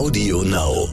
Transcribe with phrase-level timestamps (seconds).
[0.00, 0.88] Audio Now.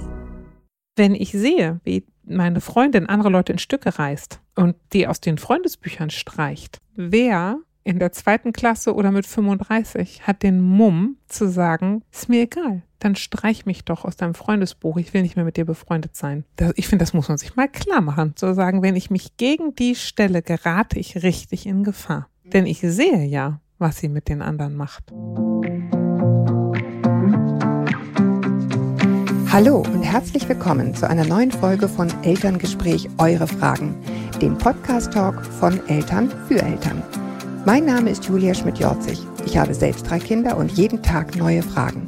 [0.98, 5.38] Wenn ich sehe, wie meine Freundin andere Leute in Stücke reißt und die aus den
[5.38, 12.04] Freundesbüchern streicht, wer in der zweiten Klasse oder mit 35 hat den Mumm zu sagen,
[12.12, 15.56] ist mir egal, dann streich mich doch aus deinem Freundesbuch, ich will nicht mehr mit
[15.56, 16.44] dir befreundet sein.
[16.76, 19.74] Ich finde, das muss man sich mal klar machen, zu sagen, wenn ich mich gegen
[19.74, 22.28] die stelle, gerate ich richtig in Gefahr.
[22.44, 25.14] Denn ich sehe ja, was sie mit den anderen macht.
[29.58, 34.00] Hallo und herzlich willkommen zu einer neuen Folge von Elterngespräch Eure Fragen,
[34.40, 37.02] dem Podcast-Talk von Eltern für Eltern.
[37.66, 39.20] Mein Name ist Julia Schmidt-Jorzig.
[39.48, 42.08] Ich habe selbst drei Kinder und jeden Tag neue Fragen.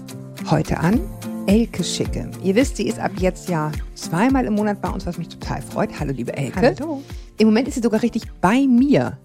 [0.52, 1.02] Heute an
[1.48, 2.30] Elke Schicke.
[2.44, 5.64] Ihr wisst, sie ist ab jetzt ja zweimal im Monat bei uns, was mich total
[5.64, 6.00] freut.
[6.00, 6.76] Hallo, liebe Elke.
[6.80, 7.02] Hallo.
[7.40, 9.18] Im Moment ist sie sogar richtig bei mir.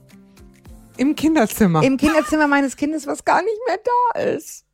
[0.96, 1.82] Im Kinderzimmer.
[1.82, 4.64] Im Kinderzimmer meines Kindes, was gar nicht mehr da ist.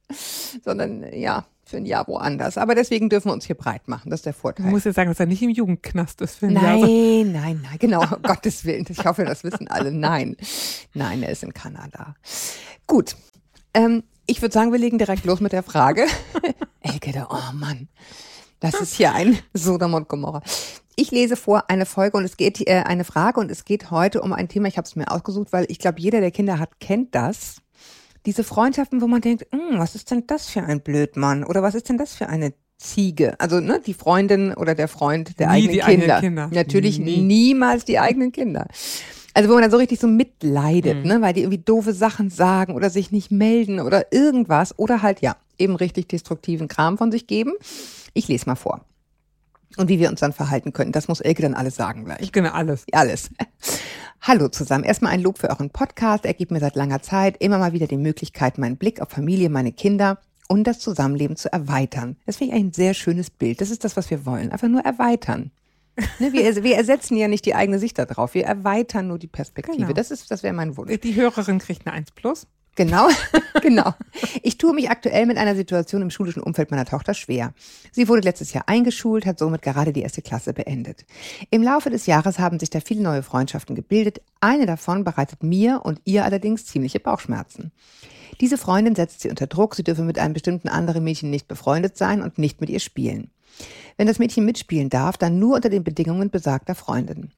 [0.64, 2.58] Sondern, ja, für ein Jahr woanders.
[2.58, 4.10] Aber deswegen dürfen wir uns hier breit machen.
[4.10, 4.66] Das ist der Vorteil.
[4.66, 6.88] Du musst ja sagen, dass er nicht im Jugendknast ist für ein nein, Jahr.
[7.42, 8.02] Nein, nein, genau.
[8.02, 8.84] Um Gottes Willen.
[8.88, 9.92] Ich hoffe, das wissen alle.
[9.92, 10.36] Nein.
[10.92, 12.14] Nein, er ist in Kanada.
[12.86, 13.16] Gut.
[13.72, 16.06] Ähm, ich würde sagen, wir legen direkt los mit der Frage.
[16.80, 17.88] Elke, der, oh Mann.
[18.60, 20.42] Das ist hier ein Sodom und Gomorra.
[20.96, 24.20] Ich lese vor eine Folge und es geht äh, eine Frage und es geht heute
[24.20, 24.68] um ein Thema.
[24.68, 27.62] Ich habe es mir ausgesucht, weil ich glaube, jeder, der Kinder hat, kennt das
[28.26, 31.74] diese Freundschaften, wo man denkt, hm, was ist denn das für ein Blödmann oder was
[31.74, 33.38] ist denn das für eine Ziege?
[33.40, 36.16] Also ne, die Freundin oder der Freund der Nie eigenen die Kinder.
[36.16, 36.50] eigenen Kinder.
[36.52, 37.22] Natürlich Nie.
[37.22, 38.66] niemals die eigenen Kinder.
[39.32, 41.08] Also wo man dann so richtig so mitleidet, Mhm.
[41.08, 45.20] ne, weil die irgendwie doofe Sachen sagen oder sich nicht melden oder irgendwas oder halt
[45.20, 47.52] ja, eben richtig destruktiven Kram von sich geben.
[48.12, 48.80] Ich lese mal vor.
[49.76, 52.20] Und wie wir uns dann verhalten können, das muss Elke dann alles sagen gleich.
[52.20, 52.84] Ich kenne alles.
[52.92, 53.30] Alles.
[54.20, 54.84] Hallo zusammen.
[54.84, 56.26] Erstmal ein Lob für euren Podcast.
[56.26, 59.48] Er gibt mir seit langer Zeit immer mal wieder die Möglichkeit, meinen Blick auf Familie,
[59.48, 62.16] meine Kinder und das Zusammenleben zu erweitern.
[62.26, 63.60] Das finde ich ein sehr schönes Bild.
[63.60, 64.50] Das ist das, was wir wollen.
[64.50, 65.52] Einfach nur erweitern.
[66.18, 68.34] Ne, wir, wir ersetzen ja nicht die eigene Sicht darauf.
[68.34, 69.78] Wir erweitern nur die Perspektive.
[69.78, 69.92] Genau.
[69.92, 70.98] Das ist, das wäre mein Wunsch.
[71.00, 72.46] Die Hörerin kriegt eine 1 plus.
[72.80, 73.10] Genau,
[73.60, 73.92] genau.
[74.42, 77.52] Ich tue mich aktuell mit einer Situation im schulischen Umfeld meiner Tochter schwer.
[77.92, 81.04] Sie wurde letztes Jahr eingeschult, hat somit gerade die erste Klasse beendet.
[81.50, 84.22] Im Laufe des Jahres haben sich da viele neue Freundschaften gebildet.
[84.40, 87.70] Eine davon bereitet mir und ihr allerdings ziemliche Bauchschmerzen.
[88.40, 91.98] Diese Freundin setzt sie unter Druck, sie dürfe mit einem bestimmten anderen Mädchen nicht befreundet
[91.98, 93.30] sein und nicht mit ihr spielen.
[93.98, 97.30] Wenn das Mädchen mitspielen darf, dann nur unter den Bedingungen besagter Freundin.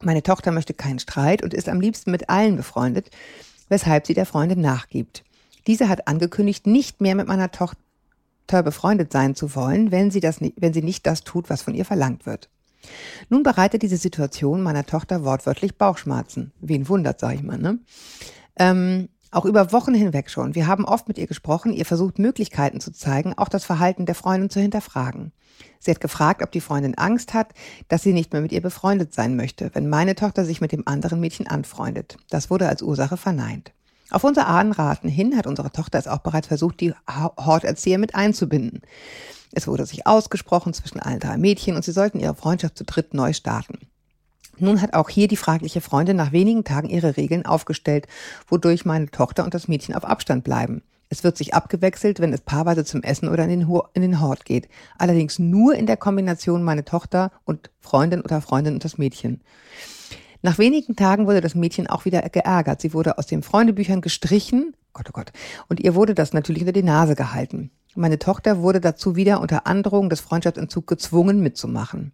[0.00, 3.10] Meine Tochter möchte keinen Streit und ist am liebsten mit allen befreundet,
[3.68, 5.24] weshalb sie der Freundin nachgibt.
[5.66, 10.40] Diese hat angekündigt, nicht mehr mit meiner Tochter befreundet sein zu wollen, wenn sie, das
[10.40, 12.48] wenn sie nicht das tut, was von ihr verlangt wird.
[13.28, 16.52] Nun bereitet diese Situation meiner Tochter wortwörtlich Bauchschmerzen.
[16.60, 17.78] Wen wundert, sag ich mal, ne?
[18.58, 20.54] Ähm, auch über Wochen hinweg schon.
[20.54, 24.14] Wir haben oft mit ihr gesprochen, ihr versucht Möglichkeiten zu zeigen, auch das Verhalten der
[24.14, 25.32] Freundin zu hinterfragen.
[25.80, 27.52] Sie hat gefragt, ob die Freundin Angst hat,
[27.88, 30.86] dass sie nicht mehr mit ihr befreundet sein möchte, wenn meine Tochter sich mit dem
[30.86, 32.16] anderen Mädchen anfreundet.
[32.30, 33.72] Das wurde als Ursache verneint.
[34.10, 38.80] Auf unser Anraten hin hat unsere Tochter es auch bereits versucht, die Horterzieher mit einzubinden.
[39.52, 43.12] Es wurde sich ausgesprochen zwischen allen drei Mädchen und sie sollten ihre Freundschaft zu dritt
[43.12, 43.87] neu starten.
[44.60, 48.06] Nun hat auch hier die fragliche Freundin nach wenigen Tagen ihre Regeln aufgestellt,
[48.46, 50.82] wodurch meine Tochter und das Mädchen auf Abstand bleiben.
[51.10, 54.44] Es wird sich abgewechselt, wenn es paarweise zum Essen oder in den, in den Hort
[54.44, 54.68] geht.
[54.98, 59.40] Allerdings nur in der Kombination meine Tochter und Freundin oder Freundin und das Mädchen.
[60.42, 62.80] Nach wenigen Tagen wurde das Mädchen auch wieder geärgert.
[62.80, 64.76] Sie wurde aus den Freundebüchern gestrichen.
[64.92, 65.32] Gott, oh Gott.
[65.68, 67.70] Und ihr wurde das natürlich unter die Nase gehalten.
[67.94, 72.12] Meine Tochter wurde dazu wieder unter Androhung des Freundschaftsentzugs gezwungen mitzumachen.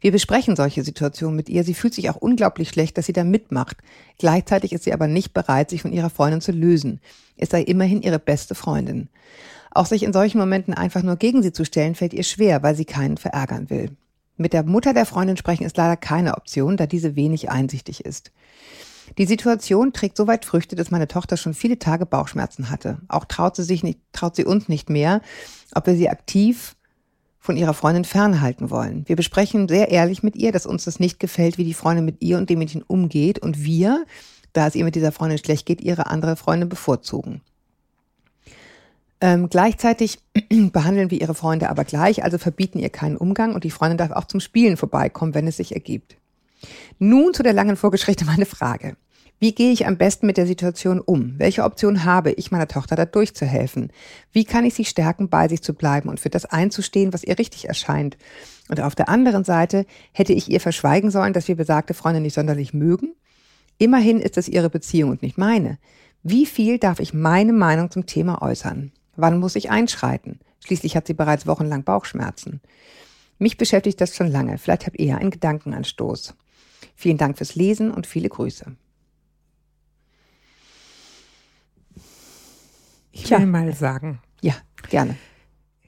[0.00, 1.64] Wir besprechen solche Situationen mit ihr.
[1.64, 3.78] Sie fühlt sich auch unglaublich schlecht, dass sie da mitmacht.
[4.18, 7.00] Gleichzeitig ist sie aber nicht bereit, sich von ihrer Freundin zu lösen.
[7.36, 9.08] Es sei immerhin ihre beste Freundin.
[9.70, 12.74] Auch sich in solchen Momenten einfach nur gegen sie zu stellen, fällt ihr schwer, weil
[12.74, 13.90] sie keinen verärgern will.
[14.38, 18.32] Mit der Mutter der Freundin sprechen ist leider keine Option, da diese wenig einsichtig ist.
[19.18, 22.98] Die Situation trägt so weit Früchte, dass meine Tochter schon viele Tage Bauchschmerzen hatte.
[23.08, 25.22] Auch traut sie sich nicht, traut sie uns nicht mehr,
[25.74, 26.76] ob wir sie aktiv
[27.46, 29.04] von ihrer Freundin fernhalten wollen.
[29.06, 32.20] Wir besprechen sehr ehrlich mit ihr, dass uns das nicht gefällt, wie die Freundin mit
[32.20, 34.04] ihr und dem Mädchen umgeht und wir,
[34.52, 37.40] da es ihr mit dieser Freundin schlecht geht, ihre andere Freundin bevorzugen.
[39.20, 40.18] Ähm, gleichzeitig
[40.50, 44.10] behandeln wir ihre Freunde aber gleich, also verbieten ihr keinen Umgang und die Freundin darf
[44.10, 46.16] auch zum Spielen vorbeikommen, wenn es sich ergibt.
[46.98, 48.96] Nun zu der langen Vorgeschichte meine Frage.
[49.38, 51.34] Wie gehe ich am besten mit der Situation um?
[51.38, 53.92] Welche Option habe ich meiner Tochter da durchzuhelfen?
[54.32, 57.38] Wie kann ich sie stärken, bei sich zu bleiben und für das einzustehen, was ihr
[57.38, 58.16] richtig erscheint?
[58.68, 62.34] Und auf der anderen Seite hätte ich ihr verschweigen sollen, dass wir besagte Freunde nicht
[62.34, 63.14] sonderlich mögen?
[63.76, 65.78] Immerhin ist es ihre Beziehung und nicht meine.
[66.22, 68.90] Wie viel darf ich meine Meinung zum Thema äußern?
[69.16, 70.40] Wann muss ich einschreiten?
[70.64, 72.62] Schließlich hat sie bereits wochenlang Bauchschmerzen.
[73.38, 74.56] Mich beschäftigt das schon lange.
[74.56, 76.34] Vielleicht habt ihr ja einen Gedankenanstoß.
[76.94, 78.74] Vielen Dank fürs Lesen und viele Grüße.
[83.24, 84.20] Ich will mal sagen.
[84.40, 84.54] Ja,
[84.88, 85.16] gerne.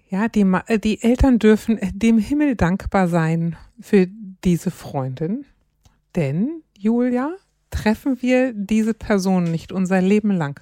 [0.09, 4.07] Ja, die, äh, die Eltern dürfen dem Himmel dankbar sein für
[4.45, 5.45] diese Freundin,
[6.17, 7.33] denn, Julia,
[7.71, 10.61] treffen wir diese Person nicht unser Leben lang.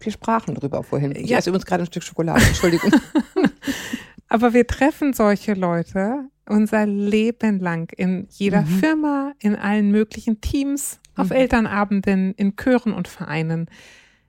[0.00, 1.14] Wir sprachen drüber vorhin.
[1.14, 1.38] Ich ja.
[1.38, 2.90] esse übrigens gerade ein Stück Schokolade, Entschuldigung.
[4.28, 8.66] Aber wir treffen solche Leute unser Leben lang in jeder mhm.
[8.66, 11.36] Firma, in allen möglichen Teams, auf mhm.
[11.36, 13.70] Elternabenden, in Chören und Vereinen.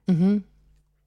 [0.07, 0.43] Mhm.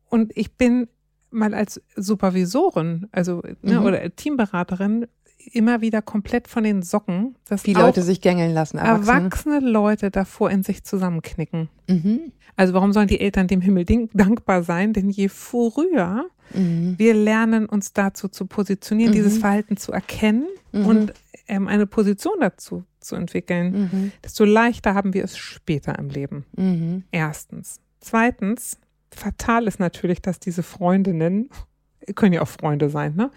[0.08, 0.88] Und ich bin
[1.30, 3.86] mal als Supervisorin, also ne, mhm.
[3.86, 5.06] oder Teamberaterin,
[5.52, 8.78] immer wieder komplett von den Socken, dass die Leute sich gängeln lassen.
[8.78, 9.16] Erwachsene.
[9.18, 11.68] erwachsene Leute davor in sich zusammenknicken.
[11.88, 12.32] Mhm.
[12.56, 14.92] Also warum sollen die Eltern dem Himmel dankbar sein?
[14.92, 16.94] Denn je früher mhm.
[16.98, 19.16] wir lernen, uns dazu zu positionieren, mhm.
[19.16, 20.86] dieses Verhalten zu erkennen mhm.
[20.86, 21.12] und
[21.46, 24.12] ähm, eine Position dazu zu entwickeln, mhm.
[24.22, 26.44] desto leichter haben wir es später im Leben.
[26.56, 27.04] Mhm.
[27.10, 27.80] Erstens.
[28.00, 28.78] Zweitens,
[29.14, 31.50] fatal ist natürlich, dass diese Freundinnen,
[32.14, 33.30] können ja auch Freunde sein, ne?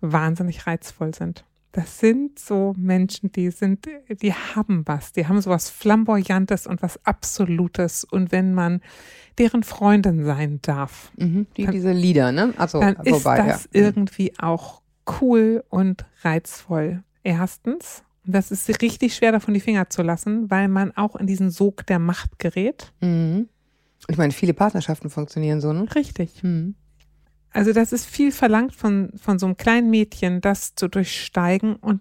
[0.00, 1.44] wahnsinnig reizvoll sind.
[1.74, 6.82] Das sind so Menschen, die sind, die haben was, die haben so was Flamboyantes und
[6.82, 8.04] was Absolutes.
[8.04, 8.80] Und wenn man
[9.38, 12.54] deren Freundin sein darf, mhm, die, dann, diese Lieder, ne?
[12.58, 13.80] Also, dann wobei, ist das ja.
[13.80, 13.86] Mhm.
[13.86, 14.82] irgendwie auch
[15.20, 17.02] cool und reizvoll.
[17.24, 21.26] Erstens, und das ist richtig schwer davon die Finger zu lassen, weil man auch in
[21.26, 22.92] diesen Sog der Macht gerät.
[23.00, 23.48] Mhm.
[24.08, 25.86] Ich meine, viele Partnerschaften funktionieren so, ne?
[25.94, 26.42] Richtig.
[26.42, 26.74] Mhm.
[27.50, 31.76] Also das ist viel verlangt von, von so einem kleinen Mädchen, das zu durchsteigen.
[31.76, 32.00] Und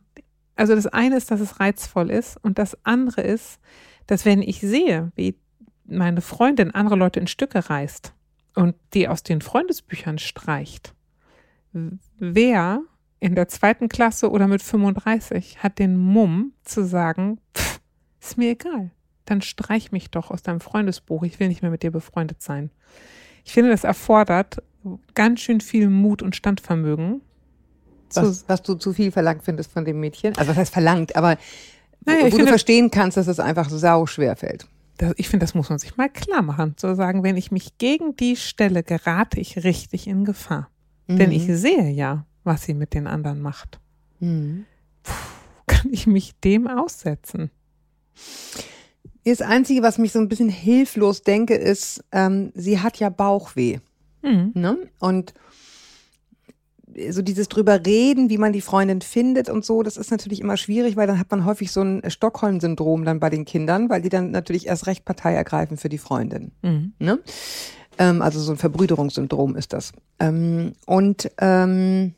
[0.56, 3.60] also das eine ist, dass es reizvoll ist und das andere ist,
[4.08, 5.38] dass wenn ich sehe, wie
[5.86, 8.14] meine Freundin andere Leute in Stücke reißt
[8.56, 10.96] und die aus den Freundesbüchern streicht,
[12.18, 12.82] wer
[13.20, 17.80] in der zweiten Klasse oder mit 35 hat den Mumm zu sagen, pff,
[18.20, 18.92] ist mir egal,
[19.26, 22.72] dann streich mich doch aus deinem Freundesbuch, ich will nicht mehr mit dir befreundet sein.
[23.44, 24.62] Ich finde, das erfordert
[25.16, 27.22] ganz schön viel Mut und Standvermögen.
[28.14, 30.38] Was, was du zu viel verlangt findest von dem Mädchen?
[30.38, 31.38] Also was heißt verlangt, aber
[32.06, 34.68] naja, wo, finde, du verstehen kannst, dass es einfach sau schwer fällt.
[34.98, 36.78] Das, ich finde, das muss man sich mal klar machen.
[36.78, 40.70] Zu sagen, wenn ich mich gegen die stelle, gerate ich richtig in Gefahr.
[41.08, 41.18] Mhm.
[41.18, 43.80] Denn ich sehe ja, was sie mit den anderen macht.
[44.20, 44.66] Mhm.
[45.02, 45.14] Puh,
[45.66, 47.50] kann ich mich dem aussetzen?
[49.26, 53.80] Das Einzige, was mich so ein bisschen hilflos denke, ist, ähm, sie hat ja Bauchweh.
[54.22, 54.52] Mhm.
[54.54, 54.78] Ne?
[55.00, 55.34] Und
[57.10, 60.58] so dieses drüber reden, wie man die Freundin findet und so, das ist natürlich immer
[60.58, 64.10] schwierig, weil dann hat man häufig so ein Stockholm-Syndrom dann bei den Kindern, weil die
[64.10, 66.52] dann natürlich erst recht Partei ergreifen für die Freundin.
[66.62, 66.94] Mhm.
[67.00, 67.20] Ne?
[67.98, 69.92] Ähm, also so ein Verbrüderungssyndrom ist das.
[70.20, 72.14] Ähm, und ähm,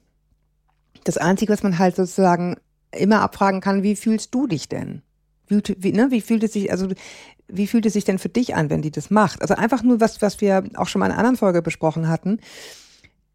[1.04, 2.58] das Einzige, was man halt sozusagen
[2.92, 5.02] immer abfragen kann, wie fühlst du dich denn?
[5.48, 6.88] Wie, wie, ne, wie fühlt es sich, also
[7.48, 9.42] wie fühlt es sich denn für dich an, wenn die das macht?
[9.42, 12.40] Also einfach nur was, was wir auch schon mal in einer anderen Folge besprochen hatten.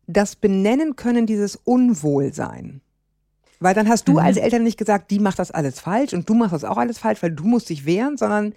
[0.07, 2.81] Das Benennen können dieses Unwohlsein.
[3.61, 4.19] Weil dann hast du mhm.
[4.19, 6.99] als Eltern nicht gesagt, die macht das alles falsch und du machst das auch alles
[6.99, 8.55] falsch, weil du musst dich wehren, sondern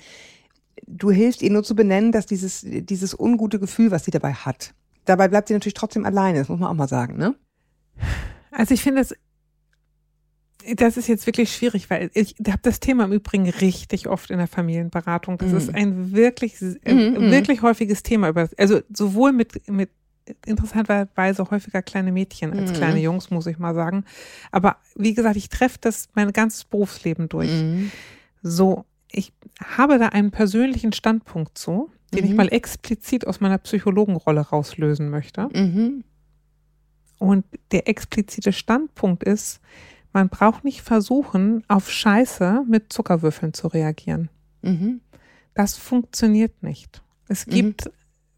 [0.87, 4.73] du hilfst ihr nur zu benennen, dass dieses, dieses ungute Gefühl, was sie dabei hat.
[5.05, 7.35] Dabei bleibt sie natürlich trotzdem alleine, das muss man auch mal sagen, ne?
[8.51, 9.13] Also ich finde es
[10.75, 14.37] das ist jetzt wirklich schwierig, weil ich habe das Thema im Übrigen richtig oft in
[14.37, 15.37] der Familienberatung.
[15.37, 15.57] Das mhm.
[15.57, 17.31] ist ein wirklich, äh, mhm, mhm.
[17.31, 18.29] wirklich häufiges Thema.
[18.29, 19.89] Über, also sowohl mit, mit
[20.45, 22.75] interessanterweise häufiger kleine Mädchen als mhm.
[22.75, 24.05] kleine Jungs, muss ich mal sagen.
[24.51, 27.51] Aber wie gesagt, ich treffe das mein ganzes Berufsleben durch.
[27.51, 27.91] Mhm.
[28.41, 32.37] So, ich habe da einen persönlichen Standpunkt zu, den ich mhm.
[32.37, 35.49] mal explizit aus meiner Psychologenrolle rauslösen möchte.
[37.19, 39.61] Und der explizite Standpunkt ist,
[40.13, 44.29] man braucht nicht versuchen, auf Scheiße mit Zuckerwürfeln zu reagieren.
[44.61, 45.01] Mhm.
[45.53, 47.01] Das funktioniert nicht.
[47.27, 47.51] Es mhm.
[47.51, 47.91] gibt mhm.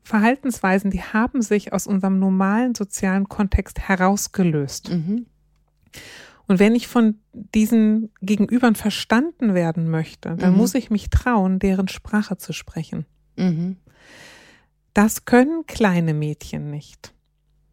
[0.04, 4.90] Verhaltensweisen, die haben sich aus unserem normalen sozialen Kontext herausgelöst.
[4.90, 5.26] Mhm.
[6.48, 10.58] Und wenn ich von diesen Gegenübern verstanden werden möchte, dann mhm.
[10.58, 13.06] muss ich mich trauen, deren Sprache zu sprechen.
[13.36, 13.78] Mhm.
[14.94, 17.15] Das können kleine Mädchen nicht.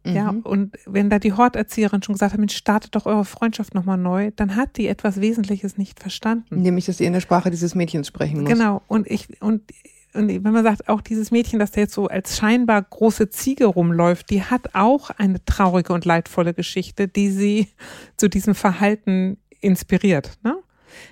[0.05, 0.41] Ja, mhm.
[0.41, 4.31] und wenn da die Horterzieherin schon gesagt hat, Mensch, startet doch eure Freundschaft nochmal neu,
[4.35, 6.61] dann hat die etwas Wesentliches nicht verstanden.
[6.61, 8.49] Nämlich, dass sie in der Sprache dieses Mädchens sprechen muss.
[8.49, 9.61] Genau, und ich, und,
[10.13, 13.65] und wenn man sagt, auch dieses Mädchen, das da jetzt so als scheinbar große Ziege
[13.65, 17.67] rumläuft, die hat auch eine traurige und leidvolle Geschichte, die sie
[18.17, 20.37] zu diesem Verhalten inspiriert.
[20.43, 20.55] Ne?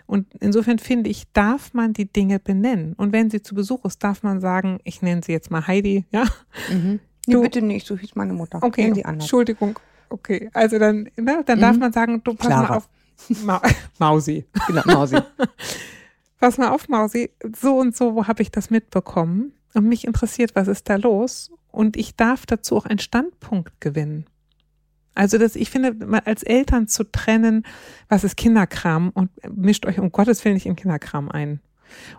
[0.06, 2.94] Und insofern finde ich, darf man die Dinge benennen.
[2.94, 6.06] Und wenn sie zu Besuch ist, darf man sagen, ich nenne sie jetzt mal Heidi,
[6.12, 6.26] ja.
[6.70, 7.00] Mhm.
[7.28, 8.60] Nee, du, bitte nicht, so hieß meine Mutter.
[8.62, 9.78] Okay, Entschuldigung.
[10.10, 10.50] okay.
[10.54, 11.80] Also dann, ne, dann darf Mhm.
[11.80, 12.68] man sagen, du pass Clara.
[12.70, 12.90] mal auf.
[13.44, 13.62] Ma
[14.00, 14.46] Mausi.
[14.68, 15.18] Genau, Mausi.
[16.40, 17.30] Pass mal auf, Mausi.
[17.60, 19.54] So und so, wo habe ich das mitbekommen?
[19.76, 21.52] Und mich interessiert, was ist da los?
[21.72, 24.26] Und ich darf dazu auch einen Standpunkt gewinnen.
[25.14, 27.64] Also das, ich finde, mal als Eltern zu trennen,
[28.10, 31.60] was ist Kinderkram und mischt euch um Gottes Willen nicht in Kinderkram ein.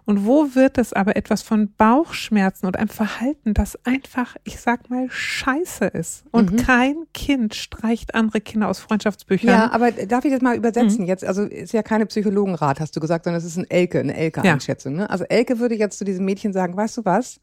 [0.05, 4.91] Und wo wird es aber etwas von Bauchschmerzen und einem Verhalten, das einfach, ich sag
[4.91, 6.25] mal, scheiße ist.
[6.31, 6.57] Und Mhm.
[6.57, 9.49] kein Kind streicht andere Kinder aus Freundschaftsbüchern.
[9.49, 10.59] Ja, aber darf ich das mal Mhm.
[10.59, 11.25] übersetzen jetzt?
[11.25, 14.95] Also ist ja keine Psychologenrat, hast du gesagt, sondern es ist ein Elke, eine Elke-Einschätzung.
[14.97, 15.09] Ne?
[15.11, 17.41] Also Elke würde jetzt zu diesem Mädchen sagen, weißt du was?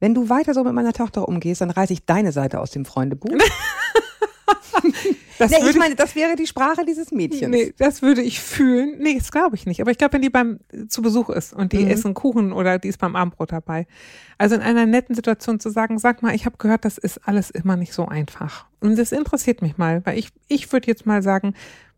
[0.00, 2.84] Wenn du weiter so mit meiner Tochter umgehst, dann reiße ich deine Seite aus dem
[2.84, 3.30] Freundebuch.
[5.38, 7.48] das nee, ich meine, das wäre die Sprache dieses Mädchens.
[7.48, 8.96] Nee, das würde ich fühlen.
[8.98, 9.80] Nee, das glaube ich nicht.
[9.80, 11.90] Aber ich glaube, wenn die beim zu Besuch ist und die Mhm.
[11.90, 13.86] essen Kuchen oder die ist beim Abendbrot dabei.
[14.38, 17.50] Also in einer netten Situation zu sagen, sag mal, ich habe gehört, das ist alles
[17.50, 18.66] immer nicht so einfach.
[18.80, 21.54] Und das interessiert mich mal, weil ich, ich würde jetzt mal sagen,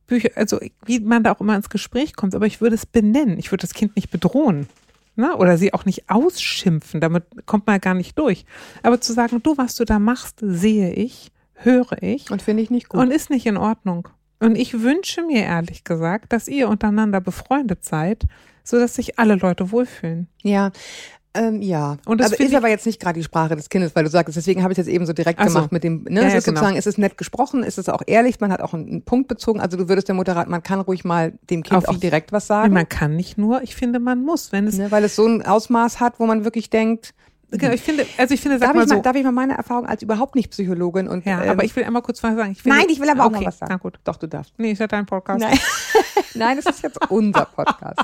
[0.06, 3.38] Bücher, also wie man da auch immer ins Gespräch kommt, aber ich würde es benennen.
[3.38, 4.68] Ich würde das Kind nicht bedrohen.
[5.16, 5.36] Ne?
[5.36, 8.44] Oder sie auch nicht ausschimpfen, damit kommt man ja gar nicht durch.
[8.82, 12.70] Aber zu sagen, du, was du da machst, sehe ich, höre ich Und finde ich
[12.70, 13.00] nicht gut.
[13.00, 14.08] und ist nicht in Ordnung.
[14.40, 18.24] Und ich wünsche mir ehrlich gesagt, dass ihr untereinander befreundet seid,
[18.62, 20.28] so dass sich alle Leute wohlfühlen.
[20.42, 20.70] ja.
[21.36, 24.04] Ähm, ja, Und das aber ist aber jetzt nicht gerade die Sprache des Kindes, weil
[24.04, 25.54] du sagst, deswegen habe ich das eben so direkt Ach so.
[25.54, 26.58] gemacht mit dem, ne, Ja, es ja, ist genau.
[26.60, 29.26] sozusagen, es ist nett gesprochen, es ist auch ehrlich, man hat auch einen, einen Punkt
[29.26, 31.98] bezogen, also du würdest der Mutter raten, man kann ruhig mal dem Kind Auf auch
[31.98, 35.02] direkt was sagen, man kann nicht nur, ich finde, man muss, wenn es, ne, weil
[35.02, 37.14] es so ein Ausmaß hat, wo man wirklich denkt,
[37.58, 39.32] genau, ich finde, also ich finde, sag darf mal ich, mal, so, darf ich mal
[39.32, 42.34] meine Erfahrung als überhaupt nicht Psychologin und ja, ähm, aber ich will einmal kurz was
[42.34, 42.52] sagen.
[42.52, 43.72] Ich finde, nein, ich will aber auch okay, mal was sagen.
[43.72, 43.98] Na gut.
[44.04, 44.54] Doch, du darfst.
[44.58, 45.40] Nee, ist ja dein Podcast.
[45.40, 45.58] Nein.
[46.34, 48.00] Nein, es ist jetzt unser Podcast.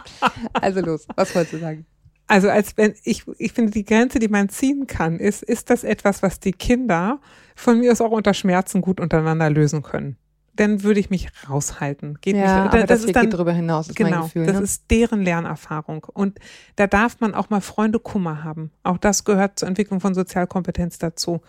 [0.53, 1.87] Also los, was wolltest du sagen?
[2.29, 5.83] Also als wenn ich, ich finde die Grenze, die man ziehen kann, ist, ist das
[5.83, 7.19] etwas, was die Kinder
[7.57, 10.17] von mir aus auch unter Schmerzen gut untereinander lösen können.
[10.61, 12.19] Dann würde ich mich raushalten.
[12.21, 12.75] Geht Ja, nicht.
[12.75, 14.45] aber das, ist hier geht darüber hinaus, ist mein Genau, Gefühl.
[14.45, 14.63] das ne?
[14.63, 16.05] ist deren Lernerfahrung.
[16.13, 16.39] Und
[16.77, 18.71] da darf man auch mal Freunde Kummer haben.
[18.83, 21.41] Auch das gehört zur Entwicklung von Sozialkompetenz dazu.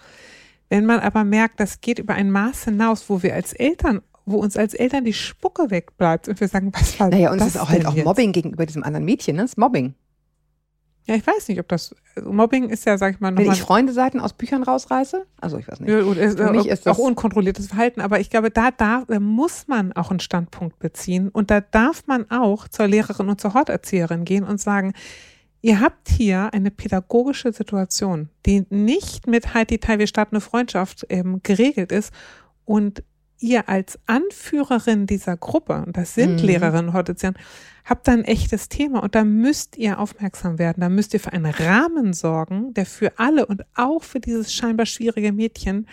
[0.70, 4.38] Wenn man aber merkt, das geht über ein Maß hinaus, wo wir als Eltern, wo
[4.38, 7.56] uns als Eltern die Spucke wegbleibt und wir sagen, was war naja, und das es
[7.56, 8.06] ist auch halt auch jetzt?
[8.06, 9.41] Mobbing gegenüber diesem anderen Mädchen, ne?
[9.41, 9.94] Das ist Mobbing.
[11.08, 13.55] Ja, ich weiß nicht, ob das, also Mobbing ist ja, sag ich mal, Wenn nochmal.
[13.55, 15.89] ich Freundeseiten aus Büchern rausreiße, also ich weiß nicht.
[15.89, 19.03] Ja, ist, Für mich auch, ist das- auch unkontrolliertes Verhalten, aber ich glaube, da, da
[19.08, 23.41] da muss man auch einen Standpunkt beziehen und da darf man auch zur Lehrerin und
[23.41, 24.93] zur Horterzieherin gehen und sagen,
[25.62, 30.41] ihr habt hier eine pädagogische Situation, die nicht mit halt die Teil, wir starten eine
[30.41, 32.13] Freundschaft ähm, geregelt ist
[32.65, 33.03] und
[33.42, 36.48] ihr als Anführerin dieser Gruppe, und das sind Mhm.
[36.48, 37.38] Lehrerinnen und Horterzieherin,
[37.84, 40.82] habt da ein echtes Thema und da müsst ihr aufmerksam werden.
[40.82, 44.86] Da müsst ihr für einen Rahmen sorgen, der für alle und auch für dieses scheinbar
[44.86, 45.88] schwierige Mädchen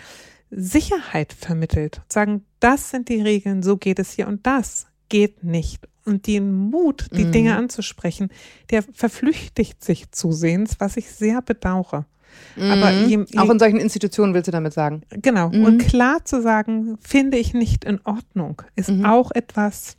[0.50, 2.02] Sicherheit vermittelt.
[2.08, 5.88] Sagen, das sind die Regeln, so geht es hier und das geht nicht.
[6.04, 7.32] Und den Mut, die Mhm.
[7.32, 8.30] Dinge anzusprechen,
[8.70, 12.06] der verflüchtigt sich zusehends, was ich sehr bedauere.
[12.56, 13.08] Aber Mhm.
[13.08, 15.02] je- je- auch in solchen Institutionen willst du damit sagen.
[15.10, 15.50] Genau.
[15.50, 15.64] Mhm.
[15.64, 19.04] Und klar zu sagen, finde ich nicht in Ordnung, ist Mhm.
[19.04, 19.96] auch etwas,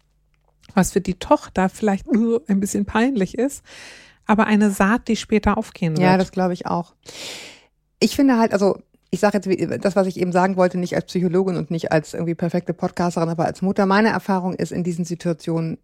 [0.76, 3.64] was für die Tochter vielleicht uh, ein bisschen peinlich ist,
[4.26, 6.02] aber eine Saat, die später aufgehen wird.
[6.04, 6.94] Ja, das glaube ich auch.
[8.00, 8.78] Ich finde halt, also
[9.12, 12.14] ich sage jetzt das, was ich eben sagen wollte, nicht als Psychologin und nicht als
[12.14, 13.86] irgendwie perfekte Podcasterin, aber als Mutter.
[13.88, 15.80] Meine Erfahrung ist in diesen Situationen,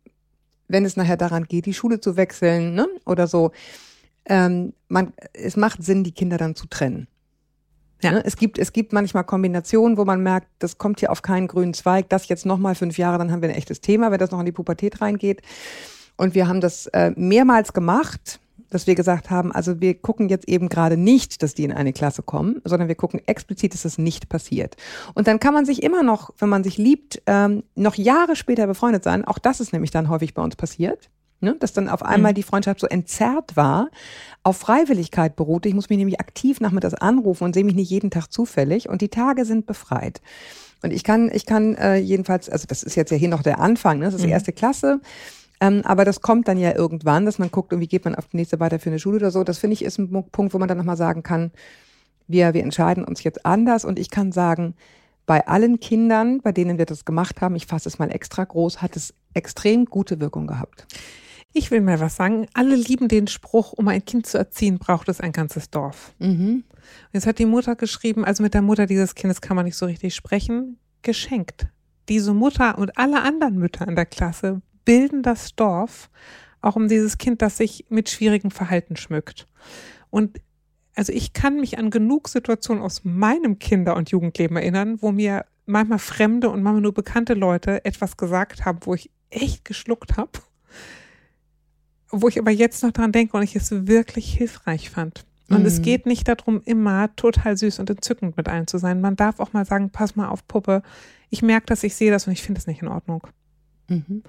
[0.67, 3.51] wenn es nachher daran geht, die Schule zu wechseln ne, oder so,
[4.25, 7.07] ähm, man, es macht Sinn, die Kinder dann zu trennen.
[8.01, 8.11] Ja.
[8.11, 11.47] Ne, Es gibt, es gibt manchmal Kombinationen, wo man merkt, das kommt hier auf keinen
[11.47, 14.31] grünen Zweig, das jetzt nochmal fünf Jahre, dann haben wir ein echtes Thema, wenn das
[14.31, 15.41] noch in die Pubertät reingeht.
[16.17, 18.39] Und wir haben das äh, mehrmals gemacht,
[18.69, 21.93] dass wir gesagt haben, also wir gucken jetzt eben gerade nicht, dass die in eine
[21.93, 24.75] Klasse kommen, sondern wir gucken explizit, dass das nicht passiert.
[25.13, 28.67] Und dann kann man sich immer noch, wenn man sich liebt, ähm, noch Jahre später
[28.67, 29.25] befreundet sein.
[29.25, 31.09] Auch das ist nämlich dann häufig bei uns passiert.
[31.45, 31.55] Ne?
[31.59, 32.35] Dass dann auf einmal Mhm.
[32.35, 33.89] die Freundschaft so entzerrt war,
[34.43, 35.69] auf Freiwilligkeit beruhte.
[35.69, 39.01] Ich muss mich nämlich aktiv nachmittags anrufen und sehe mich nicht jeden Tag zufällig und
[39.01, 40.21] die Tage sind befreit.
[40.83, 43.59] Und ich kann, ich kann äh, jedenfalls, also das ist jetzt ja hier noch der
[43.59, 44.05] Anfang, ne?
[44.05, 44.33] das ist die Mhm.
[44.33, 44.99] erste Klasse.
[45.61, 48.35] Ähm, aber das kommt dann ja irgendwann, dass man guckt, wie geht man auf die
[48.37, 49.43] nächste weiter für eine Schule oder so.
[49.45, 51.51] Das finde ich ist ein Punkt, wo man dann nochmal sagen kann,
[52.27, 53.85] wir, wir entscheiden uns jetzt anders.
[53.85, 54.75] Und ich kann sagen,
[55.25, 58.81] bei allen Kindern, bei denen wir das gemacht haben, ich fasse es mal extra groß,
[58.81, 60.85] hat es extrem gute Wirkung gehabt.
[61.57, 62.47] Ich will mal was sagen.
[62.53, 66.13] Alle lieben den Spruch, um ein Kind zu erziehen, braucht es ein ganzes Dorf.
[66.19, 66.65] Mhm.
[67.13, 69.85] Jetzt hat die Mutter geschrieben, also mit der Mutter dieses Kindes kann man nicht so
[69.85, 71.67] richtig sprechen, geschenkt.
[72.09, 76.09] Diese Mutter und alle anderen Mütter in der Klasse bilden das Dorf,
[76.59, 79.47] auch um dieses Kind, das sich mit schwierigem Verhalten schmückt.
[80.09, 80.41] Und
[80.93, 85.45] also ich kann mich an genug Situationen aus meinem Kinder- und Jugendleben erinnern, wo mir
[85.65, 90.31] manchmal fremde und manchmal nur bekannte Leute etwas gesagt haben, wo ich echt geschluckt habe,
[92.21, 95.25] wo ich aber jetzt noch dran denke und ich es wirklich hilfreich fand.
[95.49, 95.65] Und mhm.
[95.65, 99.01] es geht nicht darum, immer total süß und entzückend mit allen zu sein.
[99.01, 100.81] Man darf auch mal sagen, pass mal auf, Puppe,
[101.29, 103.27] ich merke das, ich sehe das und ich finde es nicht in Ordnung.
[103.87, 104.23] Mhm.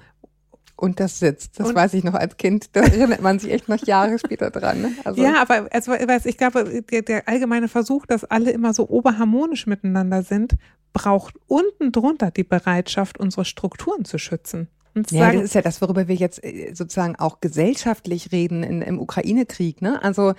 [0.79, 1.59] Und das sitzt.
[1.59, 2.69] Das und weiß ich noch als Kind.
[2.77, 4.83] Da erinnert man sich echt noch Jahre später dran.
[4.83, 4.93] Ne?
[5.05, 9.67] Also ja, aber also, ich glaube, der, der, allgemeine Versuch, dass alle immer so oberharmonisch
[9.67, 10.57] miteinander sind,
[10.93, 14.69] braucht unten drunter die Bereitschaft, unsere Strukturen zu schützen.
[14.97, 18.83] Ja, sagen, das ist ja das, worüber wir jetzt äh, sozusagen auch gesellschaftlich reden in,
[18.83, 19.83] im Ukraine-Krieg.
[19.83, 20.03] Ne?
[20.03, 20.35] Also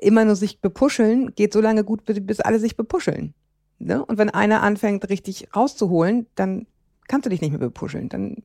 [0.00, 3.34] immer nur sich bepuscheln geht so lange gut, bis alle sich bepuscheln.
[3.78, 4.04] Ne?
[4.04, 6.66] Und wenn einer anfängt, richtig rauszuholen, dann
[7.06, 8.08] kannst du dich nicht mehr bepuscheln.
[8.08, 8.42] Dann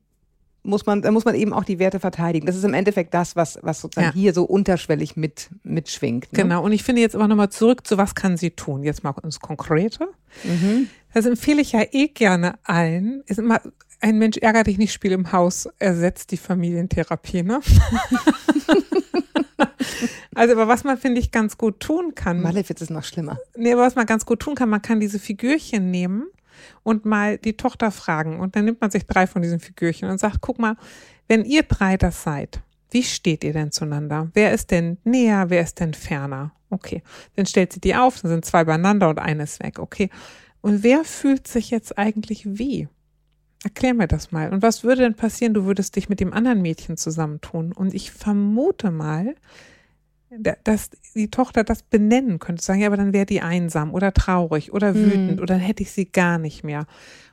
[0.64, 2.46] muss man, da muss man eben auch die Werte verteidigen.
[2.46, 4.22] Das ist im Endeffekt das, was, was sozusagen ja.
[4.22, 6.32] hier so unterschwellig mit, mitschwingt.
[6.32, 6.42] Ne?
[6.42, 6.64] Genau.
[6.64, 8.82] Und ich finde jetzt aber nochmal zurück zu, was kann sie tun?
[8.82, 10.08] Jetzt mal ins Konkrete.
[10.42, 10.88] Mhm.
[11.12, 13.22] Das empfehle ich ja eh gerne allen.
[13.26, 13.60] Ist immer,
[14.04, 17.60] ein Mensch ärgert dich nicht, Spiel im Haus ersetzt die Familientherapie, ne?
[20.34, 22.42] also, aber was man, finde ich, ganz gut tun kann.
[22.42, 23.38] Malefiz ist noch schlimmer.
[23.56, 26.26] Nee, aber was man ganz gut tun kann, man kann diese Figürchen nehmen
[26.82, 28.40] und mal die Tochter fragen.
[28.40, 30.76] Und dann nimmt man sich drei von diesen Figürchen und sagt, guck mal,
[31.26, 34.30] wenn ihr drei das seid, wie steht ihr denn zueinander?
[34.34, 36.52] Wer ist denn näher, wer ist denn ferner?
[36.68, 37.02] Okay.
[37.36, 39.78] Dann stellt sie die auf, dann sind zwei beieinander und eines weg.
[39.78, 40.10] Okay.
[40.60, 42.86] Und wer fühlt sich jetzt eigentlich wie?
[43.64, 44.52] Erklär mir das mal.
[44.52, 45.54] Und was würde denn passieren?
[45.54, 47.72] Du würdest dich mit dem anderen Mädchen zusammentun.
[47.72, 49.34] Und ich vermute mal,
[50.64, 54.72] dass die Tochter das benennen könnte, sagen, ja, aber dann wäre die einsam oder traurig
[54.72, 55.42] oder wütend mhm.
[55.42, 56.86] oder dann hätte ich sie gar nicht mehr.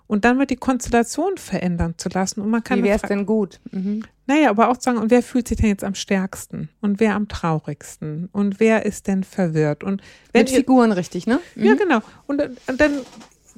[0.07, 2.79] Und dann wird die Konstellation verändern zu lassen und man kann.
[2.79, 3.59] Wie wäre es denn gut?
[3.71, 4.03] Mhm.
[4.27, 7.27] Naja, aber auch sagen, und wer fühlt sich denn jetzt am stärksten und wer am
[7.27, 10.01] traurigsten und wer ist denn verwirrt und
[10.33, 11.39] wenn Mit Figuren richtig, ne?
[11.55, 11.65] Mhm.
[11.65, 12.01] Ja, genau.
[12.27, 12.91] Und, und dann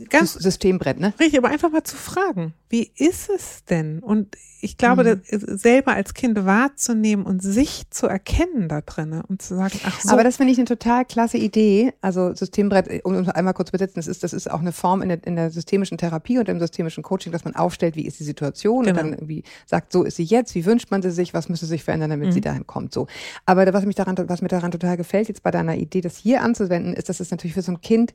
[0.09, 1.13] ganz Systembrett, ne?
[1.19, 3.99] Richtig, aber einfach mal zu fragen, wie ist es denn?
[3.99, 5.57] Und ich glaube, mhm.
[5.57, 10.09] selber als Kind wahrzunehmen und sich zu erkennen da drin und zu sagen, ach so.
[10.09, 11.93] Aber das finde ich eine total klasse Idee.
[11.99, 15.01] Also Systembrett, um uns einmal kurz zu besetzen, das ist, das ist auch eine Form
[15.01, 18.19] in der, in der systemischen Therapie und im systemischen Coaching, dass man aufstellt, wie ist
[18.19, 18.91] die Situation genau.
[18.91, 21.65] und dann irgendwie sagt, so ist sie jetzt, wie wünscht man sie sich, was müsste
[21.65, 22.31] sich verändern, damit mhm.
[22.31, 22.93] sie dahin kommt.
[22.93, 23.07] So.
[23.45, 26.41] Aber was mich daran, was mir daran total gefällt, jetzt bei deiner Idee, das hier
[26.41, 28.13] anzuwenden, ist, dass es natürlich für so ein Kind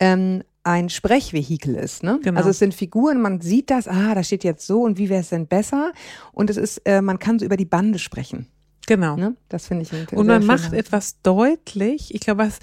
[0.00, 2.02] ähm, ein Sprechvehikel ist.
[2.02, 2.18] Ne?
[2.22, 2.38] Genau.
[2.38, 5.20] Also es sind Figuren, man sieht das, ah, da steht jetzt so und wie wäre
[5.20, 5.92] es denn besser?
[6.32, 8.46] Und es ist, äh, man kann so über die Bande sprechen.
[8.86, 9.16] Genau.
[9.16, 9.36] Ne?
[9.48, 9.92] Das finde ich.
[9.92, 12.14] Ein Und man macht etwas deutlich.
[12.14, 12.58] Ich glaube, was,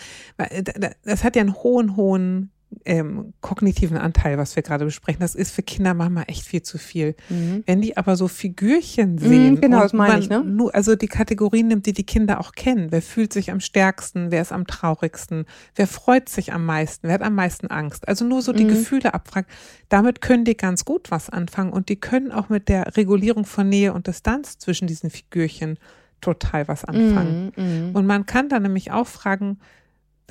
[1.04, 2.52] das hat ja einen hohen, hohen
[2.86, 6.78] ähm, kognitiven Anteil, was wir gerade besprechen, das ist für Kinder manchmal echt viel zu
[6.78, 7.16] viel.
[7.30, 7.64] Mhm.
[7.66, 10.44] Wenn die aber so Figürchen mhm, sehen, mhm, genau, das meine ich, ne?
[10.44, 12.92] Nur, also die Kategorien nimmt, die die Kinder auch kennen.
[12.92, 14.32] Wer fühlt sich am stärksten?
[14.32, 15.46] Wer ist am traurigsten?
[15.76, 17.08] Wer freut sich am meisten?
[17.08, 18.08] Wer hat am meisten Angst?
[18.08, 18.70] Also nur so die mhm.
[18.70, 19.50] Gefühle abfragen.
[19.90, 23.68] Damit können die ganz gut was anfangen und die können auch mit der Regulierung von
[23.68, 25.78] Nähe und Distanz zwischen diesen Figürchen
[26.22, 27.52] total was anfangen.
[27.56, 27.96] Mhm, mhm.
[27.96, 29.60] und man kann dann nämlich auch fragen,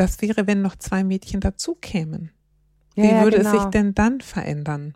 [0.01, 2.31] was wäre, wenn noch zwei Mädchen dazu kämen?
[2.97, 3.55] Wie ja, würde genau.
[3.55, 4.95] es sich denn dann verändern?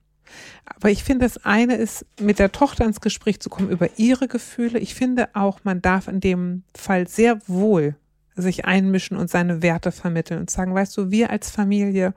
[0.65, 4.27] Aber ich finde, das eine ist, mit der Tochter ins Gespräch zu kommen über ihre
[4.27, 4.79] Gefühle.
[4.79, 7.97] Ich finde auch, man darf in dem Fall sehr wohl
[8.35, 12.15] sich einmischen und seine Werte vermitteln und sagen, weißt du, wir als Familie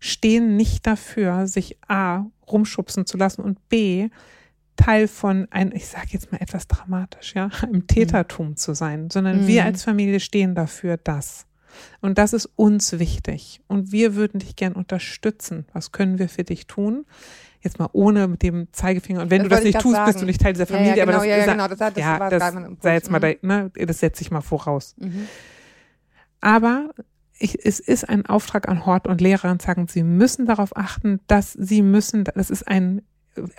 [0.00, 4.08] stehen nicht dafür, sich A, rumschubsen zu lassen und B,
[4.76, 8.56] Teil von ein, ich sage jetzt mal etwas dramatisch, ja, im Tätertum mhm.
[8.56, 9.46] zu sein, sondern mhm.
[9.46, 11.46] wir als Familie stehen dafür, dass.
[12.00, 13.60] Und das ist uns wichtig.
[13.66, 15.66] Und wir würden dich gern unterstützen.
[15.72, 17.06] Was können wir für dich tun?
[17.60, 19.22] Jetzt mal ohne mit dem Zeigefinger.
[19.22, 20.06] Und wenn das du das nicht tust, sagen.
[20.06, 20.96] bist du nicht Teil dieser Familie.
[20.96, 23.32] Ja, ja, genau, aber das, ja, genau, das, das, ja, das sei jetzt mal, da,
[23.40, 24.94] ne, das setze ich mal voraus.
[24.98, 25.28] Mhm.
[26.40, 26.90] Aber
[27.38, 31.20] ich, es ist ein Auftrag an Hort und Lehrer und sagen, sie müssen darauf achten,
[31.26, 33.02] dass sie müssen, das ist ein,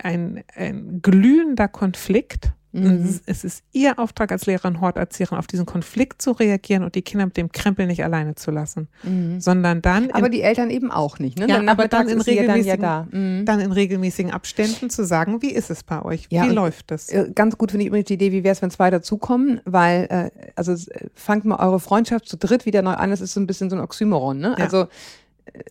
[0.02, 3.20] ein, ein glühender Konflikt Mhm.
[3.26, 7.26] Es ist ihr Auftrag als Lehrerin, Horterzieherin, auf diesen Konflikt zu reagieren und die Kinder
[7.26, 9.40] mit dem Krempel nicht alleine zu lassen, mhm.
[9.40, 10.10] sondern dann.
[10.10, 11.48] Aber die Eltern eben auch nicht, ne?
[11.48, 13.44] Ja, aber dann in, regelmäßigen, dann, ja mhm.
[13.44, 16.26] dann in regelmäßigen Abständen zu sagen, wie ist es bei euch?
[16.30, 17.08] Ja, wie läuft es?
[17.08, 20.06] Äh, ganz gut finde ich übrigens die Idee, wie wäre es, wenn zwei dazukommen, weil,
[20.10, 20.74] äh, also
[21.14, 23.76] fangt mal eure Freundschaft zu dritt wieder neu an, das ist so ein bisschen so
[23.76, 24.56] ein Oxymoron, ne?
[24.58, 24.86] Also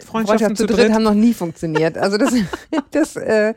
[0.03, 1.97] Freundschaft zu, dritt, dritt haben noch nie funktioniert.
[1.97, 2.33] Also das,
[2.91, 3.53] das äh,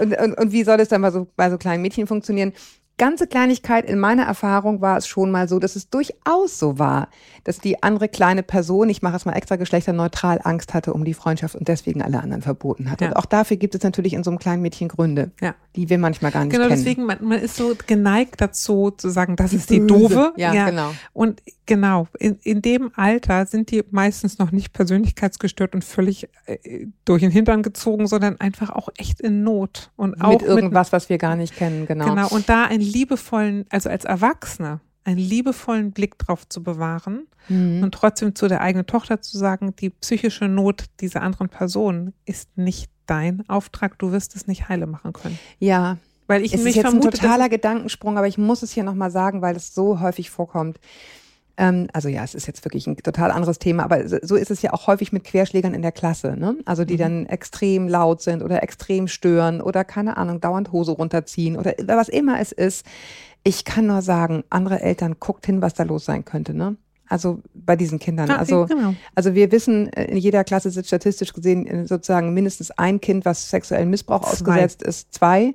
[0.00, 2.52] und, und, und wie soll es dann bei so, bei so kleinen Mädchen funktionieren?
[3.00, 7.08] ganze Kleinigkeit, in meiner Erfahrung war es schon mal so, dass es durchaus so war,
[7.44, 11.14] dass die andere kleine Person, ich mache es mal extra geschlechterneutral, Angst hatte um die
[11.14, 13.00] Freundschaft und deswegen alle anderen verboten hat.
[13.00, 13.08] Ja.
[13.08, 15.54] Und auch dafür gibt es natürlich in so einem kleinen Mädchen Gründe, ja.
[15.76, 16.84] die wir manchmal gar nicht genau, kennen.
[16.84, 20.34] Genau, deswegen, man, man, ist so geneigt dazu zu sagen, das ist die doofe.
[20.36, 20.90] Ja, ja, genau.
[21.14, 26.88] Und Genau, in, in dem Alter sind die meistens noch nicht persönlichkeitsgestört und völlig äh,
[27.04, 29.92] durch den Hintern gezogen, sondern einfach auch echt in Not.
[29.94, 32.06] Und mit auch irgendwas, mit, was wir gar nicht kennen, genau.
[32.06, 37.84] Genau, und da einen liebevollen, also als Erwachsener, einen liebevollen Blick drauf zu bewahren mhm.
[37.84, 42.58] und trotzdem zu der eigenen Tochter zu sagen, die psychische Not dieser anderen Person ist
[42.58, 45.38] nicht dein Auftrag, du wirst es nicht heile machen können.
[45.60, 48.72] Ja, weil ich es mich ist jetzt vermute, ein totaler Gedankensprung, aber ich muss es
[48.72, 50.80] hier nochmal sagen, weil es so häufig vorkommt.
[51.60, 54.62] Ähm, also ja, es ist jetzt wirklich ein total anderes Thema, aber so ist es
[54.62, 56.56] ja auch häufig mit Querschlägern in der Klasse, ne?
[56.64, 56.98] Also die mhm.
[56.98, 62.08] dann extrem laut sind oder extrem stören oder keine Ahnung, dauernd Hose runterziehen oder was
[62.08, 62.86] immer es ist.
[63.44, 66.76] Ich kann nur sagen, andere Eltern guckt hin, was da los sein könnte, ne?
[67.08, 68.30] Also bei diesen Kindern.
[68.30, 68.94] Also, genau.
[69.14, 73.26] also wir wissen, äh, in jeder Klasse sind statistisch gesehen äh, sozusagen mindestens ein Kind,
[73.26, 74.30] was sexuellen Missbrauch zwei.
[74.30, 75.54] ausgesetzt ist, zwei.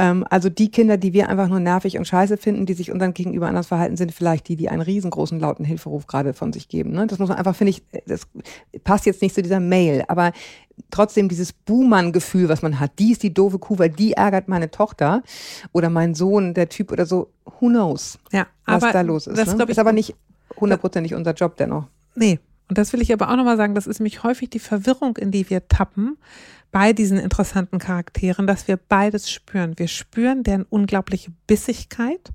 [0.00, 3.12] Ähm, also die Kinder, die wir einfach nur nervig und scheiße finden, die sich unseren
[3.12, 6.92] Gegenüber anders verhalten, sind vielleicht die, die einen riesengroßen lauten Hilferuf gerade von sich geben.
[6.92, 7.06] Ne?
[7.06, 8.22] Das muss man einfach, finde ich, das
[8.82, 10.32] passt jetzt nicht zu dieser Mail, aber
[10.90, 14.70] trotzdem dieses Buhmann-Gefühl, was man hat, die ist die doofe Kuh, weil die ärgert meine
[14.70, 15.22] Tochter
[15.72, 19.36] oder mein Sohn, der Typ oder so, who knows, ja, was da los ist.
[19.36, 19.64] Das ne?
[19.64, 20.14] ist aber nicht
[20.58, 21.84] hundertprozentig unser Job dennoch.
[22.14, 22.38] Nee,
[22.70, 25.30] und das will ich aber auch nochmal sagen, das ist nämlich häufig die Verwirrung, in
[25.30, 26.16] die wir tappen
[26.72, 29.74] bei diesen interessanten Charakteren, dass wir beides spüren.
[29.76, 32.32] Wir spüren deren unglaubliche Bissigkeit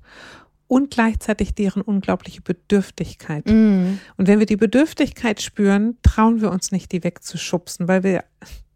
[0.68, 3.46] und gleichzeitig deren unglaubliche Bedürftigkeit.
[3.46, 3.98] Mm.
[4.16, 8.24] Und wenn wir die Bedürftigkeit spüren, trauen wir uns nicht, die wegzuschubsen, weil wir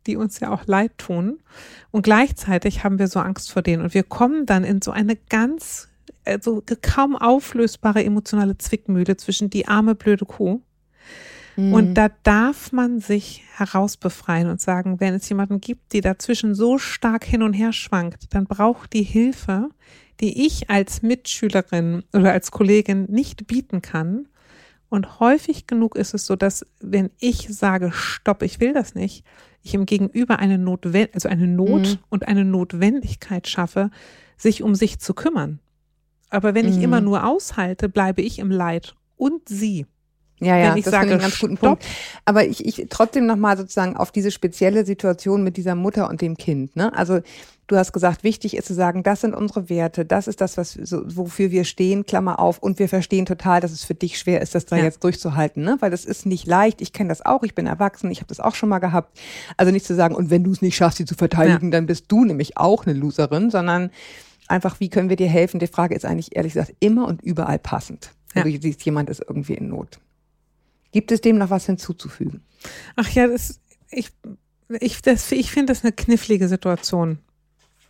[0.07, 1.40] die uns ja auch leid tun.
[1.90, 3.83] Und gleichzeitig haben wir so Angst vor denen.
[3.83, 5.88] Und wir kommen dann in so eine ganz,
[6.25, 10.62] also kaum auflösbare emotionale Zwickmühle zwischen die arme, blöde Kuh
[11.61, 11.94] und mhm.
[11.94, 17.25] da darf man sich herausbefreien und sagen, wenn es jemanden gibt, die dazwischen so stark
[17.25, 19.68] hin und her schwankt, dann braucht die Hilfe,
[20.20, 24.29] die ich als Mitschülerin oder als Kollegin nicht bieten kann.
[24.88, 29.25] Und häufig genug ist es so, dass wenn ich sage, stopp, ich will das nicht,
[29.62, 31.99] ich im Gegenüber eine Notwend also eine Not mhm.
[32.09, 33.90] und eine Notwendigkeit schaffe,
[34.37, 35.61] sich um sich zu kümmern.
[36.31, 36.73] Aber wenn mhm.
[36.73, 39.87] ich immer nur aushalte, bleibe ich im Leid und sie.
[40.40, 41.81] Ja, ja, ich das sage, einen ganz guten stopp.
[41.81, 41.85] Punkt.
[42.24, 46.37] Aber ich, ich trotzdem nochmal sozusagen auf diese spezielle Situation mit dieser Mutter und dem
[46.37, 46.76] Kind.
[46.76, 46.92] Ne?
[46.96, 47.20] Also
[47.70, 50.72] du hast gesagt, wichtig ist zu sagen, das sind unsere Werte, das ist das, was
[50.72, 54.40] so, wofür wir stehen, Klammer auf, und wir verstehen total, dass es für dich schwer
[54.40, 54.85] ist, das da ja.
[54.85, 55.76] jetzt durchzuhalten, ne?
[55.81, 56.81] Weil das ist nicht leicht.
[56.81, 59.18] Ich kenne das auch, ich bin erwachsen, ich habe das auch schon mal gehabt.
[59.57, 61.70] Also nicht zu sagen, und wenn du es nicht schaffst, sie zu verteidigen, ja.
[61.70, 63.90] dann bist du nämlich auch eine Loserin, sondern
[64.48, 65.61] einfach, wie können wir dir helfen?
[65.61, 68.11] Die Frage ist eigentlich ehrlich gesagt immer und überall passend.
[68.35, 68.42] Ja.
[68.42, 70.00] du siehst, jemand ist irgendwie in Not.
[70.92, 72.42] Gibt es dem noch was hinzuzufügen?
[72.96, 74.11] Ach ja, das, ich,
[74.81, 77.18] ich, das, ich finde das eine knifflige Situation.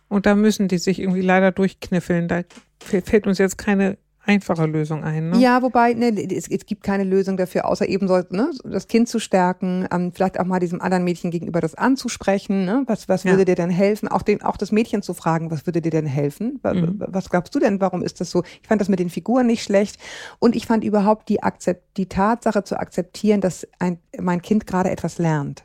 [0.07, 2.27] Und da müssen die sich irgendwie leider durchkniffeln.
[2.27, 2.43] Da
[2.79, 5.31] fällt uns jetzt keine einfache Lösung ein.
[5.31, 5.39] Ne?
[5.39, 9.09] Ja, wobei ne, es, es gibt keine Lösung dafür, außer eben so, ne, das Kind
[9.09, 12.65] zu stärken, ähm, vielleicht auch mal diesem anderen Mädchen gegenüber das anzusprechen.
[12.65, 12.83] Ne?
[12.85, 13.45] Was, was würde ja.
[13.45, 14.07] dir denn helfen?
[14.07, 16.59] Auch, den, auch das Mädchen zu fragen, was würde dir denn helfen?
[16.61, 17.03] Was, mhm.
[17.07, 18.43] was glaubst du denn, warum ist das so?
[18.61, 19.97] Ich fand das mit den Figuren nicht schlecht
[20.39, 24.91] und ich fand überhaupt die, Akzept, die Tatsache zu akzeptieren, dass ein, mein Kind gerade
[24.91, 25.63] etwas lernt.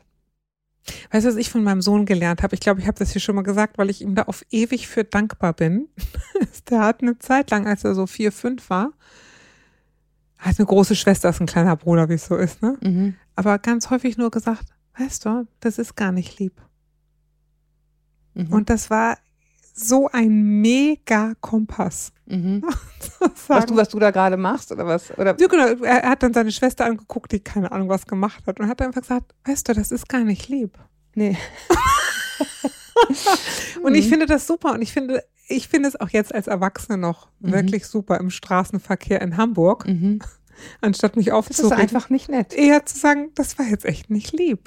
[1.11, 2.55] Weißt du, was ich von meinem Sohn gelernt habe?
[2.55, 4.87] Ich glaube, ich habe das hier schon mal gesagt, weil ich ihm da auf ewig
[4.87, 5.89] für dankbar bin.
[6.69, 8.91] Der hat eine Zeit lang, als er so vier, fünf war,
[10.37, 12.77] hat eine große Schwester, ist ein kleiner Bruder, wie es so ist, ne?
[12.81, 13.15] Mhm.
[13.35, 16.61] Aber ganz häufig nur gesagt, weißt du, das ist gar nicht lieb.
[18.33, 18.53] Mhm.
[18.53, 19.17] Und das war
[19.77, 22.11] so ein mega Kompass.
[22.25, 22.63] Mhm.
[23.47, 25.15] was, du, was du da gerade machst oder was?
[25.17, 25.35] Oder?
[25.39, 25.83] Ja, genau.
[25.83, 29.01] Er hat dann seine Schwester angeguckt, die keine Ahnung was gemacht hat und hat einfach
[29.01, 30.77] gesagt, weißt du, das ist gar nicht lieb.
[31.13, 31.37] Nee.
[33.83, 34.09] und ich mhm.
[34.09, 37.53] finde das super und ich finde, ich finde es auch jetzt als Erwachsene noch mhm.
[37.53, 39.87] wirklich super im Straßenverkehr in Hamburg.
[39.87, 40.19] Mhm.
[40.81, 41.69] Anstatt mich aufzuregen.
[41.69, 42.55] Das ist einfach nicht nett.
[42.55, 44.61] Eher zu sagen, das war jetzt echt nicht lieb.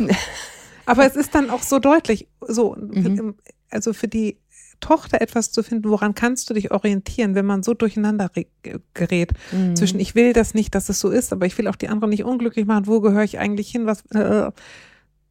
[0.87, 3.35] Aber es ist dann auch so deutlich, so, mhm.
[3.71, 4.39] also für die
[4.81, 8.31] Tochter etwas zu finden, woran kannst du dich orientieren, wenn man so durcheinander
[8.95, 9.33] gerät.
[9.53, 9.77] Mhm.
[9.77, 12.11] Zwischen ich will das nicht, dass es so ist, aber ich will auch die anderen
[12.11, 14.51] nicht unglücklich machen, wo gehöre ich eigentlich hin, was äh,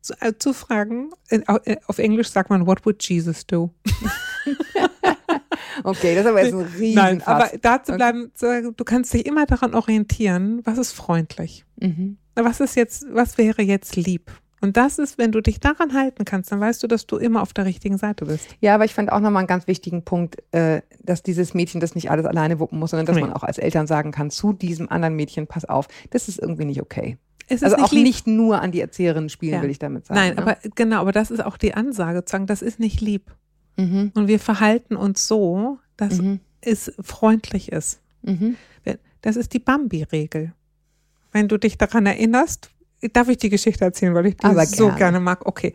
[0.01, 1.11] zu, äh, zu, fragen.
[1.29, 1.41] Äh,
[1.87, 3.73] auf Englisch sagt man, what would Jesus do?
[5.83, 9.25] okay, das ist aber jetzt ein riesen Nein, aber da zu bleiben, du kannst dich
[9.25, 11.65] immer daran orientieren, was ist freundlich.
[11.77, 12.17] Mhm.
[12.35, 14.31] Was ist jetzt, was wäre jetzt lieb?
[14.61, 17.41] Und das ist, wenn du dich daran halten kannst, dann weißt du, dass du immer
[17.41, 18.47] auf der richtigen Seite bist.
[18.59, 21.95] Ja, aber ich fand auch nochmal einen ganz wichtigen Punkt, äh, dass dieses Mädchen das
[21.95, 23.21] nicht alles alleine wuppen muss, sondern dass nee.
[23.21, 26.65] man auch als Eltern sagen kann, zu diesem anderen Mädchen, pass auf, das ist irgendwie
[26.65, 27.17] nicht okay.
[27.49, 28.03] also nicht auch lieb.
[28.03, 29.61] nicht nur an die Erzieherin spielen, ja.
[29.61, 30.19] will ich damit sagen.
[30.19, 30.41] Nein, ne?
[30.41, 33.31] aber genau, aber das ist auch die Ansage, zu sagen, das ist nicht lieb.
[33.77, 34.11] Mhm.
[34.13, 36.41] Und wir verhalten uns so, dass mhm.
[36.61, 38.01] es freundlich ist.
[38.21, 38.55] Mhm.
[39.21, 40.53] Das ist die Bambi-Regel.
[41.31, 42.71] wenn du dich daran erinnerst,
[43.13, 44.97] darf ich die Geschichte erzählen, weil ich die Aber so gerne.
[44.97, 45.45] gerne mag.
[45.45, 45.73] Okay.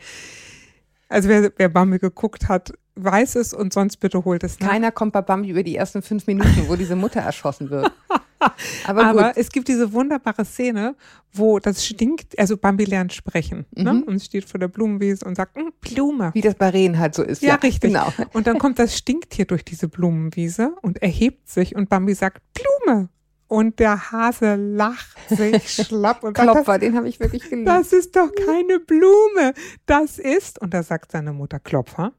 [1.08, 4.68] Also wer, wer Bambi geguckt hat, weiß es und sonst bitte holt es nach.
[4.68, 7.92] Keiner kommt bei Bambi über die ersten fünf Minuten, wo diese Mutter erschossen wird.
[8.86, 10.96] Aber, Aber es gibt diese wunderbare Szene,
[11.32, 13.94] wo das stinkt, also Bambi lernt sprechen ne?
[13.94, 14.02] Mhm.
[14.02, 16.30] und steht vor der Blumenwiese und sagt, "Mm, Blume.
[16.34, 17.42] Wie das bei Rehen halt so ist.
[17.42, 17.92] Ja, richtig.
[17.92, 18.12] Genau.
[18.32, 23.08] Und dann kommt das Stinktier durch diese Blumenwiese und erhebt sich und Bambi sagt, Blume.
[23.54, 27.68] Und der Hase lacht sich schlapp und Klopfer, den habe ich wirklich geliebt.
[27.68, 29.54] das ist doch keine Blume.
[29.86, 32.14] Das ist, und da sagt seine Mutter Klopfer,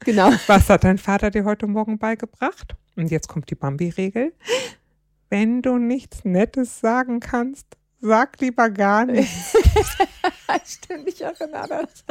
[0.00, 0.32] genau.
[0.48, 2.74] was hat dein Vater dir heute Morgen beigebracht?
[2.96, 4.32] Und jetzt kommt die Bambi-Regel.
[5.30, 9.56] Wenn du nichts Nettes sagen kannst, sag lieber gar nichts.
[10.64, 12.04] Stimmt, ich erinnere das.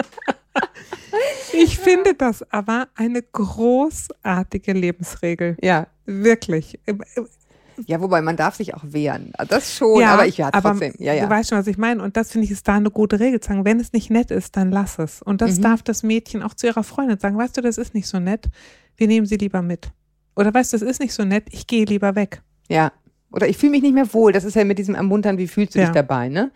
[1.51, 5.57] Ich finde das aber eine großartige Lebensregel.
[5.61, 5.87] Ja.
[6.05, 6.79] Wirklich.
[7.85, 9.33] Ja, wobei man darf sich auch wehren.
[9.49, 10.93] Das schon, aber ich ja aber trotzdem.
[10.97, 11.29] Ja, Du ja.
[11.29, 12.01] weißt schon, was ich meine.
[12.01, 13.39] Und das finde ich ist da eine gute Regel.
[13.39, 15.21] zu Sagen, wenn es nicht nett ist, dann lass es.
[15.21, 15.61] Und das Mhm.
[15.63, 17.37] darf das Mädchen auch zu ihrer Freundin sagen.
[17.37, 18.47] Weißt du, das ist nicht so nett.
[18.95, 19.91] Wir nehmen sie lieber mit.
[20.35, 21.45] Oder weißt du, das ist nicht so nett.
[21.51, 22.41] Ich gehe lieber weg.
[22.69, 22.91] Ja.
[23.31, 24.31] Oder ich fühle mich nicht mehr wohl.
[24.31, 25.85] Das ist ja mit diesem Ermuntern, wie fühlst du Ja.
[25.85, 26.51] dich dabei, ne?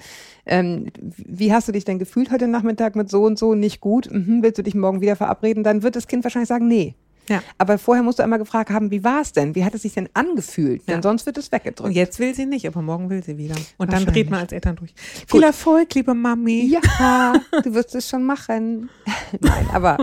[0.46, 4.10] Ähm, wie hast du dich denn gefühlt heute Nachmittag mit so und so nicht gut?
[4.12, 5.64] Mhm, willst du dich morgen wieder verabreden?
[5.64, 6.96] Dann wird das Kind wahrscheinlich sagen, nee.
[7.30, 7.42] Ja.
[7.58, 9.56] Aber vorher musst du einmal gefragt haben, wie war es denn?
[9.56, 10.88] Wie hat es sich denn angefühlt?
[10.88, 11.02] Denn Ja.
[11.04, 11.82] sonst wird es weggedrückt.
[11.82, 13.56] Und jetzt will sie nicht, aber morgen will sie wieder.
[13.78, 14.94] Und dann dreht man als Eltern durch.
[14.96, 15.44] Viel Gut.
[15.44, 16.66] Erfolg, liebe Mami.
[16.68, 18.90] Ja, du wirst es schon machen.
[19.40, 19.98] Nein, aber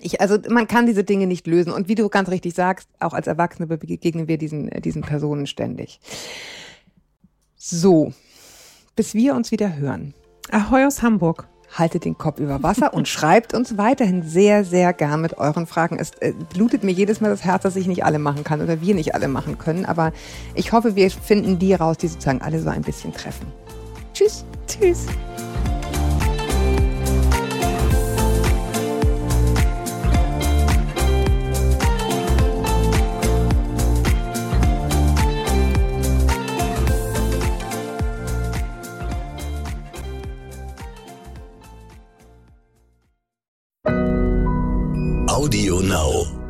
[0.00, 1.72] ich, also man kann diese Dinge nicht lösen.
[1.72, 5.46] Und wie du ganz richtig sagst, auch als Erwachsene begegnen wir diesen, äh, diesen Personen
[5.46, 6.00] ständig.
[7.56, 8.12] So,
[8.96, 10.14] bis wir uns wieder hören.
[10.50, 11.46] Ahoi aus Hamburg.
[11.72, 15.98] Haltet den Kopf über Wasser und schreibt uns weiterhin sehr, sehr gern mit euren Fragen.
[15.98, 18.80] Es äh, blutet mir jedes Mal das Herz, dass ich nicht alle machen kann oder
[18.80, 19.86] wir nicht alle machen können.
[19.86, 20.12] Aber
[20.54, 23.46] ich hoffe, wir finden die raus, die sozusagen alle so ein bisschen treffen.
[24.12, 24.44] Tschüss.
[24.66, 25.06] Tschüss.
[45.42, 46.41] Audio Now.